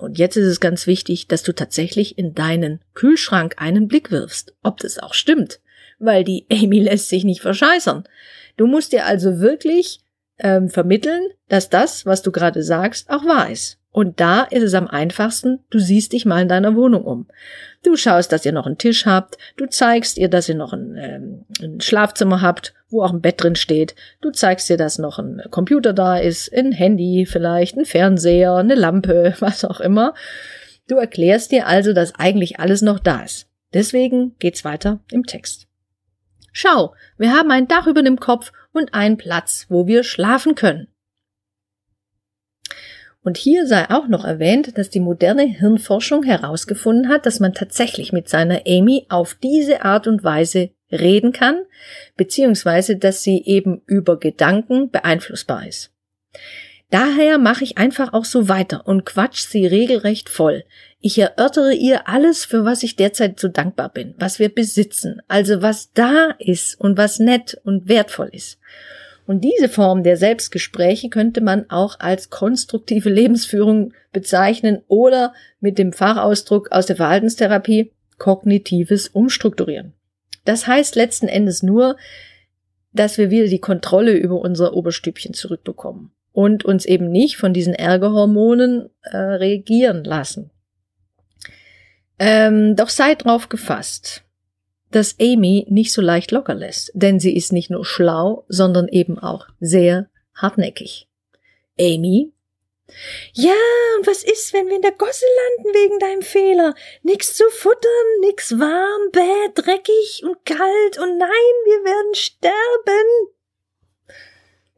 Und 0.03 0.19
jetzt 0.19 0.37
ist 0.37 0.47
es 0.47 0.59
ganz 0.59 0.89
wichtig, 0.89 1.29
dass 1.29 1.45
du 1.45 1.55
tatsächlich 1.55 2.19
in 2.19 2.35
deinen 2.35 2.81
Kühlschrank 2.93 3.55
einen 3.59 3.87
Blick 3.87 4.11
wirfst, 4.11 4.53
ob 4.65 4.79
das 4.79 4.99
auch 4.99 5.15
stimmt, 5.15 5.61
weil 6.01 6.25
die 6.25 6.45
Amy 6.53 6.81
lässt 6.81 7.09
sich 7.09 7.23
nicht 7.23 7.41
verscheißern. 7.41 8.03
Du 8.57 8.67
musst 8.67 8.93
dir 8.93 9.07
also 9.07 9.39
wirklich 9.39 10.01
ähm, 10.39 10.69
vermitteln, 10.69 11.29
dass 11.49 11.71
das, 11.71 12.05
was 12.05 12.23
du 12.23 12.33
gerade 12.33 12.65
sagst, 12.65 13.11
auch 13.11 13.25
wahr 13.25 13.49
ist. 13.51 13.79
Und 13.93 14.21
da 14.21 14.45
ist 14.45 14.63
es 14.63 14.73
am 14.73 14.89
einfachsten, 14.89 15.61
du 15.69 15.79
siehst 15.79 16.15
dich 16.15 16.25
mal 16.25 16.41
in 16.41 16.49
deiner 16.49 16.75
Wohnung 16.75 17.05
um. 17.05 17.27
Du 17.83 17.95
schaust, 17.97 18.33
dass 18.33 18.47
ihr 18.47 18.53
noch 18.53 18.67
einen 18.67 18.79
Tisch 18.79 19.05
habt, 19.05 19.37
du 19.57 19.67
zeigst 19.67 20.17
ihr, 20.17 20.29
dass 20.29 20.49
ihr 20.49 20.55
noch 20.55 20.73
ein, 20.73 20.97
ähm, 20.97 21.45
ein 21.61 21.81
Schlafzimmer 21.81 22.41
habt, 22.41 22.73
wo 22.89 23.03
auch 23.03 23.13
ein 23.13 23.21
Bett 23.21 23.43
drin 23.43 23.55
steht, 23.55 23.95
du 24.23 24.31
zeigst 24.31 24.71
ihr, 24.71 24.79
dass 24.79 24.99
noch 24.99 25.19
ein 25.19 25.43
Computer 25.51 25.93
da 25.93 26.17
ist, 26.17 26.51
ein 26.55 26.73
Handy 26.73 27.27
vielleicht, 27.27 27.77
ein 27.77 27.85
Fernseher, 27.85 28.55
eine 28.55 28.75
Lampe, 28.75 29.35
was 29.41 29.65
auch 29.65 29.81
immer. 29.81 30.15
Du 30.89 30.97
erklärst 30.97 31.53
dir 31.53 31.67
also, 31.67 31.93
dass 31.93 32.15
eigentlich 32.15 32.61
alles 32.61 32.81
noch 32.81 32.99
da 32.99 33.23
ist. 33.23 33.47
Deswegen 33.75 34.37
geht's 34.39 34.65
weiter 34.65 35.01
im 35.11 35.27
Text. 35.27 35.67
Schau, 36.53 36.95
wir 37.19 37.33
haben 37.33 37.51
ein 37.51 37.69
Dach 37.69 37.87
über 37.87 38.03
dem 38.03 38.21
Kopf 38.21 38.53
und 38.73 38.95
einen 38.95 39.17
Platz, 39.17 39.67
wo 39.69 39.87
wir 39.87 40.03
schlafen 40.03 40.55
können. 40.55 40.89
Und 43.25 43.37
hier 43.37 43.67
sei 43.67 43.89
auch 43.89 44.09
noch 44.09 44.25
erwähnt, 44.25 44.77
dass 44.77 44.91
die 44.91 45.01
moderne 45.01 45.45
Hirnforschung 45.45 46.25
herausgefunden 46.25 47.09
hat, 47.09 47.25
dass 47.25 47.39
man 47.39 47.55
tatsächlich 47.55 48.13
mit 48.13 48.29
seiner 48.29 48.63
Amy 48.67 49.07
auf 49.09 49.35
diese 49.35 49.85
Art 49.85 50.09
und 50.09 50.25
Weise 50.25 50.71
reden 50.91 51.33
kann, 51.33 51.63
beziehungsweise 52.17 52.97
dass 52.97 53.23
sie 53.23 53.43
eben 53.45 53.81
über 53.87 54.19
Gedanken 54.19 54.91
beeinflussbar 54.91 55.67
ist. 55.67 55.91
Daher 56.91 57.39
mache 57.39 57.65
ich 57.65 57.79
einfach 57.79 58.13
auch 58.13 58.27
so 58.27 58.49
weiter 58.49 58.87
und 58.87 59.07
quatsch 59.07 59.47
sie 59.47 59.67
regelrecht 59.67 60.29
voll. 60.29 60.65
Ich 61.01 61.19
erörtere 61.19 61.73
ihr 61.73 62.07
alles, 62.07 62.45
für 62.45 62.67
was 62.67 62.83
ich 62.83 62.97
derzeit 62.97 63.41
so 63.41 63.49
dankbar 63.49 63.89
bin, 63.89 64.15
was 64.19 64.39
wir 64.39 64.51
besitzen, 64.51 65.23
also 65.27 65.63
was 65.63 65.93
da 65.95 66.35
ist 66.39 66.79
und 66.79 66.99
was 66.99 67.19
nett 67.19 67.59
und 67.65 67.89
wertvoll 67.89 68.29
ist. 68.33 68.59
Und 69.33 69.41
diese 69.41 69.71
Form 69.71 70.03
der 70.03 70.19
Selbstgespräche 70.19 71.09
könnte 71.09 71.41
man 71.41 71.71
auch 71.71 71.99
als 72.01 72.29
konstruktive 72.29 73.09
Lebensführung 73.11 73.95
bezeichnen 74.13 74.83
oder 74.89 75.33
mit 75.59 75.79
dem 75.79 75.95
Fachausdruck 75.95 76.71
aus 76.71 76.85
der 76.85 76.97
Verhaltenstherapie 76.97 77.93
kognitives 78.19 79.09
Umstrukturieren. 79.09 79.95
Das 80.45 80.67
heißt 80.67 80.97
letzten 80.97 81.29
Endes 81.29 81.63
nur, 81.63 81.97
dass 82.93 83.17
wir 83.17 83.31
wieder 83.31 83.47
die 83.47 83.59
Kontrolle 83.59 84.13
über 84.13 84.39
unser 84.39 84.75
Oberstübchen 84.75 85.33
zurückbekommen 85.33 86.13
und 86.33 86.67
uns 86.67 86.85
eben 86.85 87.11
nicht 87.11 87.39
von 87.39 87.55
diesen 87.55 87.73
Ärgerhormonen 87.73 88.91
äh, 89.01 89.17
reagieren 89.17 90.05
lassen. 90.05 90.51
Ähm, 92.19 92.77
doch 92.77 92.91
sei 92.91 93.15
drauf 93.15 93.49
gefasst, 93.49 94.25
dass 94.93 95.17
Amy 95.21 95.67
nicht 95.69 95.93
so 95.93 96.01
leicht 96.01 96.31
locker 96.31 96.55
lässt, 96.55 96.93
denn 96.95 97.19
sie 97.19 97.35
ist 97.35 97.53
nicht 97.53 97.71
nur 97.71 97.85
schlau, 97.85 98.45
sondern 98.49 98.89
eben 98.89 99.19
auch 99.19 99.47
sehr 99.61 100.09
hartnäckig. 100.35 101.09
Amy 101.79 102.33
ja, 103.33 103.55
und 103.99 104.07
was 104.07 104.23
ist, 104.23 104.53
wenn 104.53 104.69
wir 104.69 104.77
in 104.77 104.83
der 104.83 104.93
Gosse 104.93 105.25
landen 105.25 105.75
wegen 105.75 105.99
deinem 105.99 106.23
Fehler? 106.23 106.75
Nix 107.03 107.37
zu 107.37 107.45
futtern, 107.51 108.21
nix 108.21 108.59
warm, 108.59 109.11
bäh, 109.13 109.53
dreckig 109.55 110.23
und 110.25 110.45
kalt 110.45 110.99
und 110.99 111.19
nein, 111.19 111.29
wir 111.29 111.85
werden 111.85 112.15
sterben. 112.15 113.29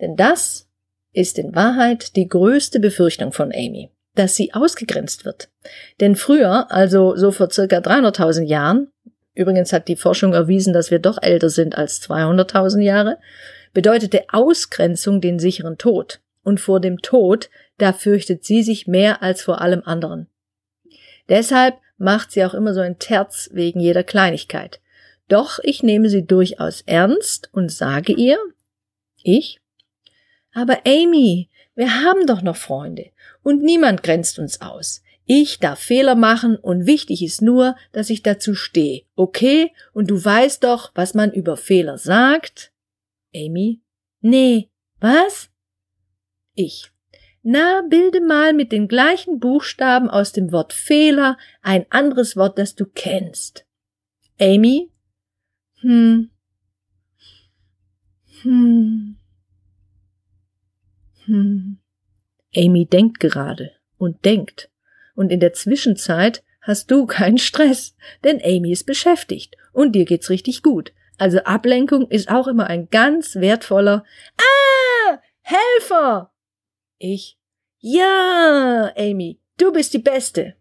Denn 0.00 0.16
das 0.16 0.68
ist 1.12 1.38
in 1.38 1.54
Wahrheit 1.54 2.16
die 2.16 2.28
größte 2.28 2.80
Befürchtung 2.80 3.32
von 3.32 3.52
Amy, 3.52 3.90
dass 4.14 4.36
sie 4.36 4.52
ausgegrenzt 4.52 5.24
wird. 5.24 5.48
Denn 6.00 6.16
früher, 6.16 6.70
also 6.70 7.16
so 7.16 7.30
vor 7.30 7.50
circa 7.50 7.78
300.000 7.78 8.44
Jahren, 8.44 8.90
übrigens 9.34 9.72
hat 9.72 9.88
die 9.88 9.96
Forschung 9.96 10.32
erwiesen, 10.32 10.72
dass 10.72 10.90
wir 10.90 10.98
doch 10.98 11.18
älter 11.22 11.50
sind 11.50 11.76
als 11.76 12.02
200.000 12.02 12.80
Jahre, 12.80 13.18
bedeutete 13.72 14.24
Ausgrenzung 14.28 15.20
den 15.20 15.38
sicheren 15.38 15.78
Tod. 15.78 16.20
Und 16.42 16.60
vor 16.60 16.80
dem 16.80 17.00
Tod 17.00 17.48
da 17.78 17.92
fürchtet 17.92 18.44
sie 18.44 18.62
sich 18.62 18.86
mehr 18.86 19.22
als 19.22 19.42
vor 19.42 19.60
allem 19.60 19.82
anderen. 19.84 20.28
Deshalb 21.28 21.76
macht 21.96 22.32
sie 22.32 22.44
auch 22.44 22.54
immer 22.54 22.74
so 22.74 22.80
ein 22.80 22.98
Terz 22.98 23.50
wegen 23.52 23.80
jeder 23.80 24.04
Kleinigkeit. 24.04 24.80
Doch 25.28 25.58
ich 25.62 25.82
nehme 25.82 26.10
sie 26.10 26.26
durchaus 26.26 26.82
ernst 26.82 27.48
und 27.52 27.72
sage 27.72 28.12
ihr, 28.12 28.38
ich? 29.22 29.60
Aber 30.52 30.80
Amy, 30.86 31.48
wir 31.74 32.02
haben 32.02 32.26
doch 32.26 32.42
noch 32.42 32.56
Freunde 32.56 33.10
und 33.42 33.62
niemand 33.62 34.02
grenzt 34.02 34.38
uns 34.38 34.60
aus. 34.60 35.02
Ich 35.26 35.58
darf 35.58 35.78
Fehler 35.78 36.14
machen 36.16 36.56
und 36.56 36.86
wichtig 36.86 37.22
ist 37.22 37.40
nur, 37.40 37.76
dass 37.92 38.10
ich 38.10 38.22
dazu 38.22 38.54
stehe, 38.54 39.04
okay? 39.14 39.72
Und 39.92 40.10
du 40.10 40.22
weißt 40.22 40.62
doch, 40.64 40.92
was 40.94 41.14
man 41.14 41.32
über 41.32 41.56
Fehler 41.56 41.96
sagt? 41.96 42.72
Amy? 43.34 43.80
Nee. 44.20 44.70
Was? 45.00 45.50
Ich. 46.54 46.90
Na, 47.42 47.82
bilde 47.88 48.20
mal 48.20 48.52
mit 48.52 48.70
den 48.70 48.86
gleichen 48.86 49.38
Buchstaben 49.38 50.08
aus 50.08 50.32
dem 50.32 50.52
Wort 50.52 50.72
Fehler 50.72 51.38
ein 51.62 51.86
anderes 51.90 52.36
Wort, 52.36 52.58
das 52.58 52.74
du 52.74 52.86
kennst. 52.86 53.66
Amy? 54.40 54.90
Hm. 55.80 56.30
Hm. 58.42 59.16
Hm. 61.24 61.78
Amy 62.54 62.86
denkt 62.86 63.20
gerade 63.20 63.72
und 63.96 64.24
denkt. 64.24 64.70
Und 65.14 65.30
in 65.30 65.40
der 65.40 65.52
Zwischenzeit 65.52 66.42
hast 66.60 66.90
du 66.90 67.06
keinen 67.06 67.38
Stress, 67.38 67.94
denn 68.24 68.40
Amy 68.42 68.72
ist 68.72 68.84
beschäftigt 68.84 69.56
und 69.72 69.92
dir 69.92 70.04
geht's 70.04 70.30
richtig 70.30 70.62
gut. 70.62 70.92
Also 71.18 71.38
Ablenkung 71.40 72.08
ist 72.10 72.28
auch 72.28 72.48
immer 72.48 72.66
ein 72.66 72.88
ganz 72.90 73.36
wertvoller 73.36 74.04
Ah! 74.36 75.18
Helfer! 75.42 76.32
Ich. 76.98 77.38
Ja, 77.78 78.92
Amy, 78.96 79.40
du 79.58 79.72
bist 79.72 79.92
die 79.92 79.98
Beste. 79.98 80.54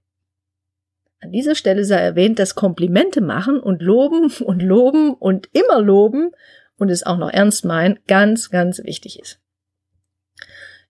An 1.22 1.32
dieser 1.32 1.56
Stelle 1.56 1.86
sei 1.86 2.00
erwähnt, 2.00 2.38
dass 2.38 2.54
Komplimente 2.54 3.22
machen 3.22 3.60
und 3.60 3.82
loben 3.82 4.30
und 4.30 4.62
loben 4.62 5.14
und 5.14 5.50
immer 5.54 5.82
loben 5.82 6.32
und 6.76 6.90
es 6.90 7.06
auch 7.06 7.18
noch 7.18 7.30
ernst 7.30 7.64
meinen 7.64 8.00
ganz, 8.08 8.50
ganz 8.50 8.84
wichtig 8.84 9.20
ist. 9.20 9.40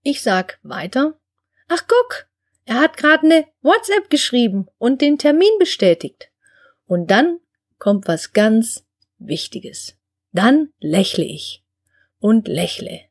Ich 0.01 0.24
sag 0.24 0.60
weiter. 0.63 1.20
Ach 1.67 1.84
guck, 1.88 2.27
er 2.65 2.79
hat 2.79 2.98
gerade 2.98 3.25
eine 3.25 3.46
WhatsApp 3.62 4.10
geschrieben 4.10 4.67
und 4.77 5.01
den 5.01 5.17
Termin 5.17 5.51
bestätigt. 5.60 6.29
Und 6.85 7.11
dann 7.11 7.40
kommt 7.77 8.07
was 8.07 8.33
ganz 8.33 8.85
Wichtiges. 9.18 9.98
Dann 10.31 10.70
lächle 10.79 11.25
ich 11.25 11.64
und 12.20 12.48
lächle 12.48 13.01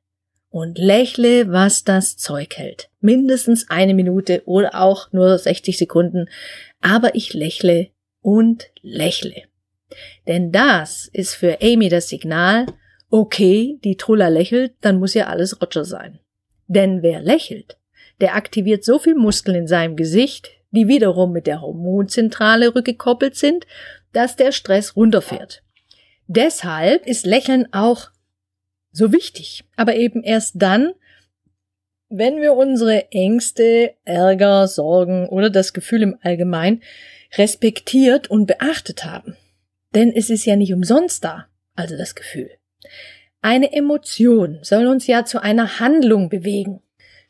und 0.50 0.78
lächle, 0.78 1.50
was 1.50 1.84
das 1.84 2.16
Zeug 2.16 2.56
hält. 2.56 2.90
Mindestens 3.00 3.68
eine 3.70 3.94
Minute 3.94 4.42
oder 4.44 4.80
auch 4.80 5.12
nur 5.12 5.38
60 5.38 5.78
Sekunden, 5.78 6.28
aber 6.80 7.14
ich 7.14 7.32
lächle 7.32 7.88
und 8.20 8.70
lächle. 8.82 9.42
Denn 10.26 10.52
das 10.52 11.08
ist 11.12 11.34
für 11.34 11.60
Amy 11.62 11.88
das 11.88 12.08
Signal, 12.08 12.66
okay, 13.10 13.78
die 13.84 13.96
Trulla 13.96 14.28
lächelt, 14.28 14.74
dann 14.80 14.98
muss 14.98 15.14
ja 15.14 15.26
alles 15.26 15.60
Roger 15.60 15.84
sein. 15.84 16.18
Denn 16.66 17.02
wer 17.02 17.20
lächelt, 17.20 17.76
der 18.22 18.34
aktiviert 18.34 18.84
so 18.84 18.98
viel 18.98 19.14
Muskeln 19.14 19.56
in 19.56 19.66
seinem 19.66 19.96
Gesicht, 19.96 20.50
die 20.70 20.88
wiederum 20.88 21.32
mit 21.32 21.46
der 21.46 21.60
Hormonzentrale 21.60 22.74
rückgekoppelt 22.74 23.36
sind, 23.36 23.66
dass 24.12 24.36
der 24.36 24.52
Stress 24.52 24.96
runterfährt. 24.96 25.62
Deshalb 26.28 27.06
ist 27.06 27.26
Lächeln 27.26 27.70
auch 27.72 28.10
so 28.92 29.12
wichtig. 29.12 29.64
Aber 29.76 29.96
eben 29.96 30.22
erst 30.22 30.54
dann, 30.56 30.92
wenn 32.08 32.40
wir 32.40 32.54
unsere 32.54 33.10
Ängste, 33.10 33.94
Ärger, 34.04 34.68
Sorgen 34.68 35.28
oder 35.28 35.50
das 35.50 35.72
Gefühl 35.72 36.02
im 36.02 36.18
Allgemeinen 36.22 36.82
respektiert 37.36 38.30
und 38.30 38.46
beachtet 38.46 39.04
haben. 39.04 39.36
Denn 39.94 40.12
es 40.14 40.30
ist 40.30 40.44
ja 40.44 40.56
nicht 40.56 40.72
umsonst 40.72 41.24
da, 41.24 41.46
also 41.74 41.96
das 41.96 42.14
Gefühl. 42.14 42.50
Eine 43.40 43.72
Emotion 43.72 44.58
soll 44.62 44.86
uns 44.86 45.06
ja 45.06 45.24
zu 45.24 45.42
einer 45.42 45.80
Handlung 45.80 46.28
bewegen. 46.28 46.80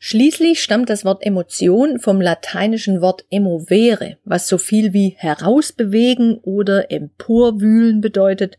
Schließlich 0.05 0.61
stammt 0.61 0.89
das 0.89 1.05
Wort 1.05 1.25
Emotion 1.25 1.97
vom 1.97 2.19
lateinischen 2.19 2.99
Wort 2.99 3.23
emovere, 3.31 4.17
was 4.25 4.49
so 4.49 4.57
viel 4.57 4.91
wie 4.91 5.15
herausbewegen 5.17 6.39
oder 6.39 6.91
emporwühlen 6.91 8.01
bedeutet 8.01 8.57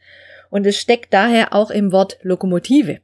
und 0.49 0.65
es 0.65 0.79
steckt 0.79 1.13
daher 1.13 1.53
auch 1.53 1.71
im 1.71 1.93
Wort 1.93 2.17
Lokomotive. 2.23 3.01